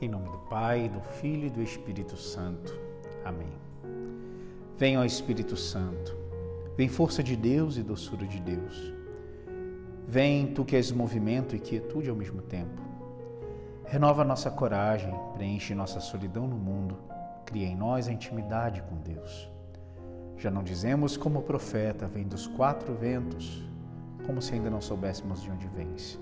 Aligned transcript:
Em 0.00 0.08
nome 0.08 0.30
do 0.30 0.38
Pai, 0.48 0.88
do 0.88 1.00
Filho 1.00 1.48
e 1.48 1.50
do 1.50 1.60
Espírito 1.60 2.16
Santo. 2.16 2.72
Amém. 3.24 3.50
Venha, 4.76 5.00
ó 5.00 5.04
Espírito 5.04 5.56
Santo, 5.56 6.16
vem 6.76 6.88
força 6.88 7.20
de 7.20 7.34
Deus 7.34 7.76
e 7.76 7.82
doçura 7.82 8.24
de 8.24 8.40
Deus. 8.40 8.94
Vem, 10.06 10.54
tu 10.54 10.64
que 10.64 10.76
és 10.76 10.92
movimento 10.92 11.56
e 11.56 11.58
quietude 11.58 12.08
ao 12.08 12.14
mesmo 12.14 12.40
tempo. 12.42 12.80
Renova 13.86 14.22
nossa 14.22 14.52
coragem, 14.52 15.12
preenche 15.34 15.74
nossa 15.74 15.98
solidão 15.98 16.46
no 16.46 16.56
mundo, 16.56 16.96
cria 17.44 17.66
em 17.66 17.74
nós 17.74 18.06
a 18.06 18.12
intimidade 18.12 18.80
com 18.82 18.98
Deus. 18.98 19.50
Já 20.36 20.48
não 20.48 20.62
dizemos 20.62 21.16
como 21.16 21.40
o 21.40 21.42
profeta, 21.42 22.06
vem 22.06 22.22
dos 22.22 22.46
quatro 22.46 22.94
ventos, 22.94 23.64
como 24.24 24.40
se 24.40 24.54
ainda 24.54 24.70
não 24.70 24.80
soubéssemos 24.80 25.42
de 25.42 25.50
onde 25.50 25.66
vens. 25.66 26.20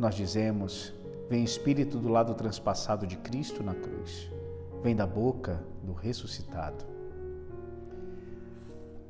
Nós 0.00 0.16
dizemos, 0.16 0.92
Vem 1.32 1.44
Espírito 1.44 1.98
do 1.98 2.10
lado 2.10 2.34
transpassado 2.34 3.06
de 3.06 3.16
Cristo 3.16 3.62
na 3.62 3.74
cruz. 3.74 4.30
Vem 4.82 4.94
da 4.94 5.06
boca 5.06 5.64
do 5.82 5.94
ressuscitado. 5.94 6.84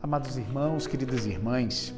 Amados 0.00 0.36
irmãos, 0.36 0.86
queridas 0.86 1.26
irmãs, 1.26 1.92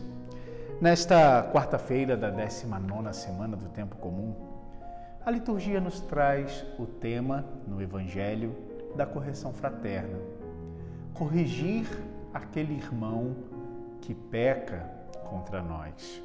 nesta 0.80 1.42
quarta-feira 1.52 2.16
da 2.16 2.30
19 2.30 3.12
semana 3.12 3.58
do 3.58 3.68
Tempo 3.68 3.96
Comum, 3.96 4.34
a 5.22 5.30
liturgia 5.30 5.82
nos 5.82 6.00
traz 6.00 6.64
o 6.78 6.86
tema 6.86 7.44
no 7.68 7.82
Evangelho 7.82 8.56
da 8.96 9.04
correção 9.04 9.52
fraterna. 9.52 10.18
Corrigir 11.12 11.86
aquele 12.32 12.72
irmão 12.72 13.36
que 14.00 14.14
peca 14.14 14.78
contra 15.28 15.62
nós. 15.62 16.22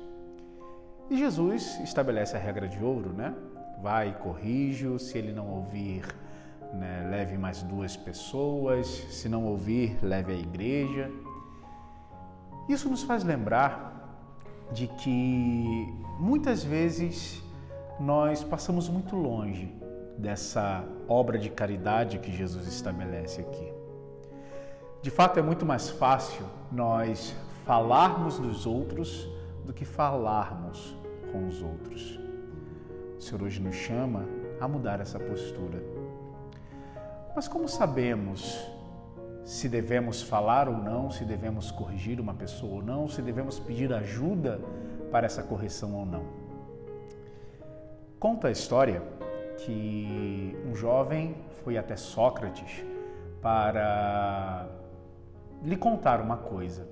E 1.09 1.17
Jesus 1.17 1.77
estabelece 1.83 2.37
a 2.37 2.39
regra 2.39 2.69
de 2.69 2.81
ouro, 2.81 3.11
né? 3.11 3.35
Vai 3.81 4.17
corrige-o, 4.19 4.99
se 4.99 5.17
ele 5.17 5.31
não 5.31 5.47
ouvir, 5.47 6.05
né, 6.73 7.07
leve 7.09 7.37
mais 7.37 7.61
duas 7.63 7.97
pessoas, 7.97 8.87
se 8.87 9.27
não 9.27 9.45
ouvir, 9.45 9.97
leve 10.01 10.31
a 10.31 10.35
igreja. 10.35 11.11
Isso 12.69 12.89
nos 12.89 13.03
faz 13.03 13.23
lembrar 13.23 13.91
de 14.71 14.87
que 14.87 15.93
muitas 16.19 16.63
vezes 16.63 17.43
nós 17.99 18.43
passamos 18.43 18.87
muito 18.87 19.15
longe 19.15 19.73
dessa 20.17 20.83
obra 21.07 21.37
de 21.37 21.49
caridade 21.49 22.19
que 22.19 22.31
Jesus 22.31 22.67
estabelece 22.67 23.41
aqui. 23.41 23.73
De 25.01 25.09
fato, 25.09 25.39
é 25.39 25.41
muito 25.41 25.65
mais 25.65 25.89
fácil 25.89 26.45
nós 26.71 27.35
falarmos 27.65 28.37
dos 28.39 28.65
outros 28.65 29.27
do 29.65 29.73
que 29.73 29.83
falarmos 29.83 30.95
com 31.31 31.47
os 31.47 31.61
outros. 31.61 32.19
O 33.21 33.23
Senhor 33.23 33.43
hoje 33.43 33.61
nos 33.61 33.75
chama 33.75 34.27
a 34.59 34.67
mudar 34.67 34.99
essa 34.99 35.19
postura. 35.19 35.79
Mas 37.35 37.47
como 37.47 37.69
sabemos 37.69 38.67
se 39.45 39.69
devemos 39.69 40.23
falar 40.23 40.67
ou 40.67 40.75
não, 40.75 41.11
se 41.11 41.23
devemos 41.23 41.69
corrigir 41.69 42.19
uma 42.19 42.33
pessoa 42.33 42.77
ou 42.77 42.81
não, 42.81 43.07
se 43.07 43.21
devemos 43.21 43.59
pedir 43.59 43.93
ajuda 43.93 44.59
para 45.11 45.27
essa 45.27 45.43
correção 45.43 45.93
ou 45.93 46.03
não? 46.03 46.23
Conta 48.19 48.47
a 48.47 48.51
história 48.51 49.03
que 49.59 50.57
um 50.65 50.73
jovem 50.73 51.35
foi 51.63 51.77
até 51.77 51.95
Sócrates 51.95 52.83
para 53.39 54.67
lhe 55.61 55.77
contar 55.77 56.19
uma 56.19 56.37
coisa. 56.37 56.89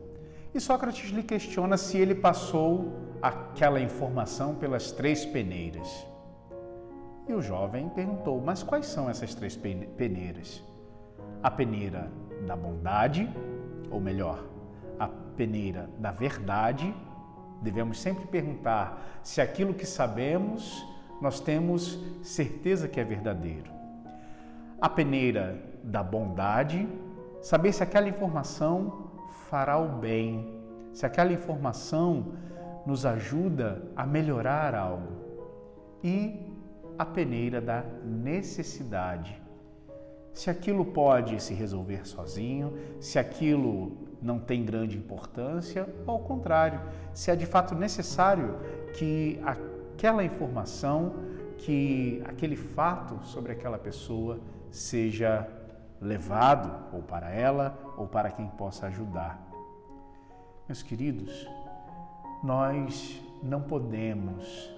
E 0.54 0.62
Sócrates 0.62 1.10
lhe 1.10 1.24
questiona 1.24 1.76
se 1.76 1.98
ele 1.98 2.14
passou 2.14 2.94
aquela 3.20 3.82
informação 3.82 4.54
pelas 4.54 4.92
três 4.92 5.26
peneiras. 5.26 6.08
E 7.30 7.34
o 7.34 7.44
jovem 7.44 7.88
perguntou: 7.90 8.42
Mas 8.44 8.64
quais 8.64 8.88
são 8.88 9.08
essas 9.08 9.36
três 9.36 9.56
peneiras? 9.56 10.64
A 11.44 11.52
peneira 11.52 12.12
da 12.48 12.56
bondade, 12.56 13.30
ou 13.92 14.02
melhor, 14.02 14.44
a 14.98 15.08
peneira 15.38 15.88
da 16.00 16.12
verdade. 16.12 16.92
Devemos 17.62 18.02
sempre 18.02 18.26
perguntar 18.26 19.20
se 19.22 19.42
aquilo 19.42 19.76
que 19.76 19.86
sabemos 19.86 20.84
nós 21.22 21.40
temos 21.40 22.00
certeza 22.24 22.88
que 22.88 23.00
é 23.00 23.04
verdadeiro. 23.04 23.70
A 24.82 24.90
peneira 24.90 25.62
da 25.84 26.02
bondade, 26.02 26.88
saber 27.42 27.74
se 27.74 27.84
aquela 27.84 28.10
informação 28.10 29.12
fará 29.50 29.78
o 29.78 30.00
bem, 30.00 30.52
se 30.94 31.06
aquela 31.06 31.32
informação 31.32 32.34
nos 32.88 33.06
ajuda 33.06 33.84
a 33.96 34.06
melhorar 34.06 34.74
algo. 34.74 35.20
E 36.02 36.49
a 37.00 37.06
peneira 37.06 37.62
da 37.62 37.82
necessidade. 38.04 39.42
Se 40.34 40.50
aquilo 40.50 40.84
pode 40.84 41.42
se 41.42 41.54
resolver 41.54 42.06
sozinho, 42.06 42.74
se 43.00 43.18
aquilo 43.18 43.98
não 44.22 44.38
tem 44.38 44.66
grande 44.66 44.98
importância, 44.98 45.88
ou 46.06 46.16
ao 46.16 46.20
contrário, 46.20 46.82
se 47.14 47.32
é 47.32 47.38
de 47.38 47.46
fato 47.46 47.74
necessário 47.74 48.60
que 48.94 49.40
aquela 49.46 50.26
informação, 50.26 51.14
que 51.58 52.22
aquele 52.26 52.58
fato 52.58 53.26
sobre 53.26 53.54
aquela 53.54 53.78
pessoa 53.78 54.38
seja 54.70 55.48
levado 56.02 56.94
ou 56.94 57.02
para 57.02 57.30
ela 57.30 57.78
ou 57.96 58.08
para 58.08 58.30
quem 58.30 58.48
possa 58.50 58.88
ajudar. 58.88 59.42
Meus 60.68 60.84
queridos, 60.84 61.50
nós 62.44 63.22
não 63.42 63.62
podemos 63.62 64.70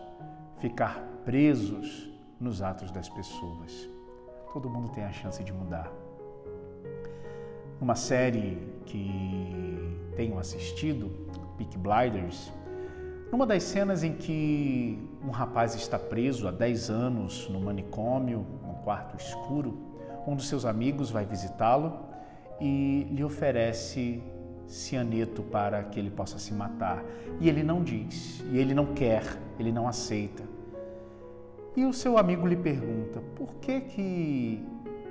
ficar 0.59 1.03
presos 1.25 2.10
nos 2.41 2.61
atos 2.61 2.91
das 2.91 3.07
pessoas. 3.07 3.87
Todo 4.51 4.69
mundo 4.69 4.89
tem 4.89 5.03
a 5.03 5.11
chance 5.11 5.43
de 5.43 5.53
mudar. 5.53 5.91
Uma 7.79 7.95
série 7.95 8.57
que 8.85 9.97
tenho 10.15 10.37
assistido, 10.37 11.09
Peak 11.57 11.77
Blinders, 11.77 12.51
numa 13.31 13.45
das 13.45 13.63
cenas 13.63 14.03
em 14.03 14.13
que 14.13 14.99
um 15.23 15.29
rapaz 15.29 15.75
está 15.75 15.97
preso 15.97 16.47
há 16.47 16.51
10 16.51 16.89
anos 16.89 17.47
no 17.49 17.61
manicômio, 17.61 18.45
num 18.61 18.73
quarto 18.83 19.15
escuro, 19.15 19.77
um 20.27 20.35
dos 20.35 20.49
seus 20.49 20.65
amigos 20.65 21.09
vai 21.09 21.25
visitá-lo 21.25 21.97
e 22.59 23.07
lhe 23.11 23.23
oferece 23.23 24.21
cianeto 24.67 25.41
para 25.43 25.83
que 25.83 25.99
ele 25.99 26.09
possa 26.09 26.37
se 26.39 26.53
matar. 26.53 27.03
E 27.39 27.47
ele 27.47 27.63
não 27.63 27.83
diz, 27.83 28.43
e 28.51 28.57
ele 28.57 28.73
não 28.73 28.93
quer, 28.93 29.23
ele 29.59 29.71
não 29.71 29.87
aceita. 29.87 30.43
E 31.75 31.85
o 31.85 31.93
seu 31.93 32.17
amigo 32.17 32.45
lhe 32.45 32.55
pergunta: 32.55 33.21
por 33.35 33.55
que 33.55 33.81
que, 33.81 34.65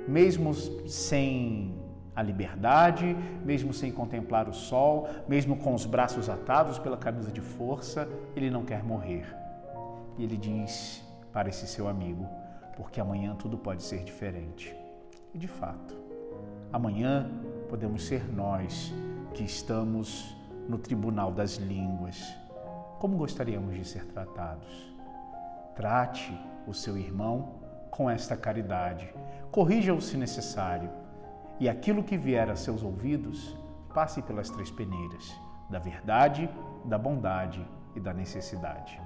mesmo 0.06 0.52
sem 0.54 1.74
a 2.14 2.22
liberdade, 2.22 3.16
mesmo 3.44 3.72
sem 3.72 3.90
contemplar 3.90 4.48
o 4.48 4.52
sol, 4.52 5.08
mesmo 5.26 5.56
com 5.56 5.74
os 5.74 5.86
braços 5.86 6.28
atados 6.28 6.78
pela 6.78 6.96
camisa 6.96 7.32
de 7.32 7.40
força, 7.40 8.08
ele 8.36 8.50
não 8.50 8.64
quer 8.64 8.82
morrer? 8.84 9.24
E 10.18 10.24
ele 10.24 10.36
diz 10.36 11.02
para 11.32 11.48
esse 11.48 11.66
seu 11.66 11.88
amigo: 11.88 12.26
porque 12.76 13.00
amanhã 13.00 13.34
tudo 13.34 13.56
pode 13.56 13.82
ser 13.82 14.04
diferente. 14.04 14.74
E 15.32 15.38
de 15.38 15.48
fato, 15.48 15.96
amanhã 16.72 17.30
podemos 17.68 18.04
ser 18.04 18.30
nós 18.32 18.92
que 19.32 19.44
estamos 19.44 20.36
no 20.68 20.76
tribunal 20.76 21.32
das 21.32 21.56
línguas. 21.56 22.34
Como 22.98 23.16
gostaríamos 23.16 23.74
de 23.74 23.84
ser 23.84 24.04
tratados? 24.06 24.90
Trate 25.74 26.32
o 26.66 26.74
seu 26.74 26.96
irmão 26.96 27.60
com 27.90 28.08
esta 28.08 28.36
caridade. 28.36 29.12
Corrija-o 29.50 30.00
se 30.00 30.16
necessário. 30.16 30.90
E 31.58 31.68
aquilo 31.68 32.02
que 32.02 32.16
vier 32.16 32.48
a 32.48 32.56
seus 32.56 32.82
ouvidos, 32.82 33.56
passe 33.92 34.22
pelas 34.22 34.48
três 34.48 34.70
peneiras 34.70 35.34
da 35.68 35.78
verdade, 35.78 36.48
da 36.84 36.98
bondade 36.98 37.66
e 37.94 38.00
da 38.00 38.12
necessidade. 38.12 39.00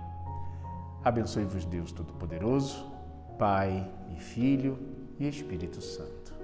Abençoe-vos 1.05 1.65
Deus 1.67 1.93
Todo-Poderoso, 1.93 2.91
Pai 3.39 3.91
e 4.11 4.19
Filho 4.19 4.79
e 5.19 5.29
Espírito 5.29 5.83
Santo. 5.83 6.35